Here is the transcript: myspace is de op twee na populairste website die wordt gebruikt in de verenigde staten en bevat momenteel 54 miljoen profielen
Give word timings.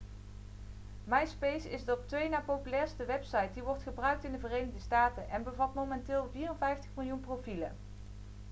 myspace 1.05 1.65
is 1.69 1.85
de 1.85 1.91
op 1.97 2.07
twee 2.07 2.29
na 2.29 2.39
populairste 2.41 3.05
website 3.05 3.49
die 3.53 3.63
wordt 3.63 3.81
gebruikt 3.83 4.23
in 4.23 4.31
de 4.31 4.39
verenigde 4.39 4.79
staten 4.79 5.29
en 5.29 5.43
bevat 5.43 5.73
momenteel 5.73 6.29
54 6.33 6.89
miljoen 6.95 7.19
profielen 7.19 7.75